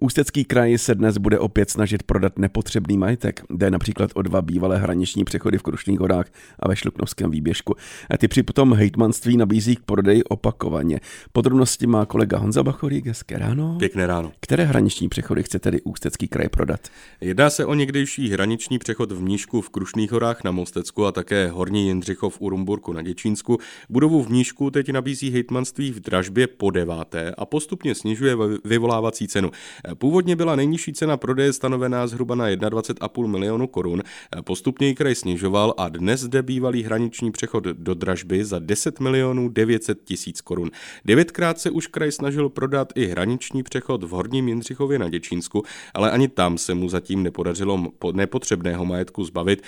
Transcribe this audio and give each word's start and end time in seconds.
Ústecký 0.00 0.44
kraj 0.44 0.78
se 0.78 0.94
dnes 0.94 1.18
bude 1.18 1.38
opět 1.38 1.70
snažit 1.70 2.02
prodat 2.02 2.38
nepotřebný 2.38 2.98
majetek. 2.98 3.42
Jde 3.50 3.70
například 3.70 4.10
o 4.14 4.22
dva 4.22 4.42
bývalé 4.42 4.78
hraniční 4.78 5.24
přechody 5.24 5.58
v 5.58 5.62
Krušných 5.62 6.00
horách 6.00 6.26
a 6.58 6.68
ve 6.68 6.76
Šluknovském 6.76 7.30
výběžku. 7.30 7.74
A 8.10 8.18
ty 8.18 8.28
přitom 8.28 8.74
hejtmanství 8.74 9.36
nabízí 9.36 9.76
k 9.76 9.80
prodeji 9.80 10.24
opakovaně. 10.24 11.00
Podrobnosti 11.32 11.86
má 11.86 12.06
kolega 12.06 12.38
Honza 12.38 12.62
Bachorík. 12.62 13.06
Hezké 13.06 13.38
ráno. 13.38 13.76
Pěkné 13.78 14.06
ráno. 14.06 14.32
Které 14.40 14.64
hraniční 14.64 15.08
přechody 15.08 15.42
chce 15.42 15.58
tedy 15.58 15.80
Ústecký 15.80 16.28
kraj 16.28 16.48
prodat? 16.48 16.80
Jedná 17.20 17.50
se 17.50 17.66
o 17.66 17.74
někdejší 17.74 18.30
hraniční 18.30 18.78
přechod 18.78 19.12
v 19.12 19.22
Mníšku 19.22 19.60
v 19.60 19.70
Krušných 19.70 20.12
horách 20.12 20.44
na 20.44 20.50
Mostecku 20.50 21.06
a 21.06 21.12
také 21.12 21.48
Horní 21.48 21.86
Jindřichov 21.86 22.40
u 22.40 22.48
Rumburku 22.48 22.92
na 22.92 23.02
Děčínsku. 23.02 23.58
Budovu 23.90 24.22
v 24.22 24.28
Mníšku 24.28 24.70
teď 24.70 24.92
nabízí 24.92 25.30
hejtmanství 25.30 25.92
v 25.92 26.00
dražbě 26.00 26.46
po 26.46 26.70
deváté 26.70 27.34
a 27.38 27.46
postupně 27.46 27.94
snižuje 27.94 28.36
vyvolávací 28.64 29.28
cenu. 29.28 29.50
Původně 29.94 30.36
byla 30.36 30.56
nejnižší 30.56 30.92
cena 30.92 31.16
prodeje 31.16 31.52
stanovená 31.52 32.06
zhruba 32.06 32.34
na 32.34 32.48
21,5 32.48 33.26
milionu 33.26 33.66
korun. 33.66 34.02
Postupně 34.44 34.86
ji 34.86 34.94
kraj 34.94 35.14
snižoval 35.14 35.74
a 35.76 35.88
dnes 35.88 36.20
zde 36.20 36.42
bývalý 36.42 36.82
hraniční 36.82 37.30
přechod 37.30 37.64
do 37.64 37.94
dražby 37.94 38.44
za 38.44 38.58
10 38.58 39.00
milionů 39.00 39.48
900 39.48 40.04
tisíc 40.04 40.40
korun. 40.40 40.70
Devětkrát 41.04 41.60
se 41.60 41.70
už 41.70 41.86
kraj 41.86 42.12
snažil 42.12 42.48
prodat 42.48 42.92
i 42.94 43.06
hraniční 43.06 43.62
přechod 43.62 44.04
v 44.04 44.08
Horním 44.08 44.48
Jindřichově 44.48 44.98
na 44.98 45.08
Děčínsku, 45.08 45.62
ale 45.94 46.10
ani 46.10 46.28
tam 46.28 46.58
se 46.58 46.74
mu 46.74 46.88
zatím 46.88 47.22
nepodařilo 47.22 47.86
nepotřebného 48.12 48.84
majetku 48.84 49.24
zbavit. 49.24 49.62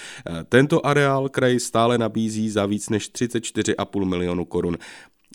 Tento 0.49 0.87
areál 0.87 1.29
kraj 1.29 1.61
stále 1.61 1.99
nabízí 1.99 2.51
za 2.51 2.67
víc 2.67 2.89
než 2.89 3.13
34,5 3.13 4.05
milionu 4.05 4.45
korun. 4.45 4.77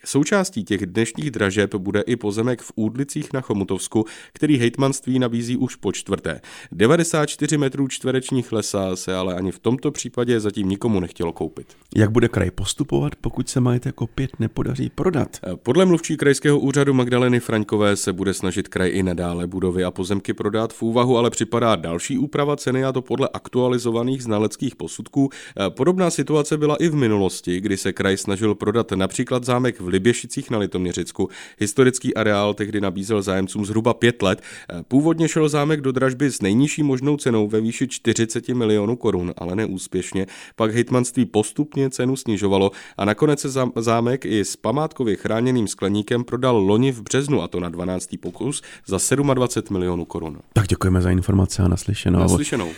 Součástí 0.05 0.63
těch 0.63 0.85
dnešních 0.85 1.31
dražeb 1.31 1.75
bude 1.75 2.01
i 2.01 2.15
pozemek 2.15 2.61
v 2.61 2.71
Údlicích 2.75 3.33
na 3.33 3.41
Chomutovsku, 3.41 4.05
který 4.33 4.57
hejtmanství 4.57 5.19
nabízí 5.19 5.57
už 5.57 5.75
po 5.75 5.91
čtvrté. 5.91 6.41
94 6.71 7.57
metrů 7.57 7.87
čtverečních 7.87 8.51
lesa 8.51 8.95
se 8.95 9.15
ale 9.15 9.35
ani 9.35 9.51
v 9.51 9.59
tomto 9.59 9.91
případě 9.91 10.39
zatím 10.39 10.69
nikomu 10.69 10.99
nechtělo 10.99 11.33
koupit. 11.33 11.67
Jak 11.95 12.11
bude 12.11 12.27
kraj 12.27 12.51
postupovat, 12.51 13.15
pokud 13.15 13.49
se 13.49 13.59
majetek 13.59 14.01
opět 14.01 14.39
nepodaří 14.39 14.89
prodat? 14.95 15.37
Podle 15.55 15.85
mluvčí 15.85 16.17
krajského 16.17 16.59
úřadu 16.59 16.93
Magdaleny 16.93 17.39
Fraňkové 17.39 17.95
se 17.95 18.13
bude 18.13 18.33
snažit 18.33 18.67
kraj 18.67 18.91
i 18.93 19.03
nadále 19.03 19.47
budovy 19.47 19.83
a 19.83 19.91
pozemky 19.91 20.33
prodat. 20.33 20.73
V 20.73 20.81
úvahu 20.81 21.17
ale 21.17 21.29
připadá 21.29 21.75
další 21.75 22.17
úprava 22.17 22.57
ceny 22.57 22.85
a 22.85 22.91
to 22.91 23.01
podle 23.01 23.29
aktualizovaných 23.33 24.23
znaleckých 24.23 24.75
posudků. 24.75 25.29
Podobná 25.69 26.09
situace 26.09 26.57
byla 26.57 26.75
i 26.75 26.87
v 26.87 26.95
minulosti, 26.95 27.61
kdy 27.61 27.77
se 27.77 27.93
kraj 27.93 28.17
snažil 28.17 28.55
prodat 28.55 28.91
například 28.91 29.43
zámek 29.43 29.79
v 29.79 29.92
Liběšicích 29.93 30.49
na 30.49 30.57
Litoměřicku. 30.57 31.29
Historický 31.59 32.15
areál 32.15 32.53
tehdy 32.53 32.81
nabízel 32.81 33.21
zájemcům 33.21 33.65
zhruba 33.65 33.93
pět 33.93 34.21
let. 34.21 34.41
Původně 34.87 35.27
šel 35.27 35.49
zámek 35.49 35.81
do 35.81 35.91
dražby 35.91 36.31
s 36.31 36.41
nejnižší 36.41 36.83
možnou 36.83 37.17
cenou 37.17 37.47
ve 37.47 37.61
výši 37.61 37.87
40 37.87 38.49
milionů 38.49 38.95
korun, 38.95 39.33
ale 39.37 39.55
neúspěšně. 39.55 40.27
Pak 40.55 40.73
hejtmanství 40.73 41.25
postupně 41.25 41.89
cenu 41.89 42.15
snižovalo 42.15 42.71
a 42.97 43.05
nakonec 43.05 43.39
se 43.39 43.49
zámek 43.75 44.25
i 44.25 44.45
s 44.45 44.55
památkově 44.55 45.15
chráněným 45.15 45.67
skleníkem 45.67 46.23
prodal 46.23 46.57
loni 46.57 46.91
v 46.91 47.01
březnu, 47.01 47.41
a 47.41 47.47
to 47.47 47.59
na 47.59 47.69
12. 47.69 48.09
pokus, 48.21 48.61
za 48.87 48.97
27 49.33 49.73
milionů 49.77 50.05
korun. 50.05 50.39
Tak 50.53 50.67
děkujeme 50.67 51.01
za 51.01 51.09
informace 51.09 51.63
a 51.63 51.67
naslyšenou. 51.67 52.19
Naslyšenou. 52.19 52.71